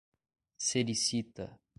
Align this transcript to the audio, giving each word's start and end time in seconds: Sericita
Sericita 0.67 1.45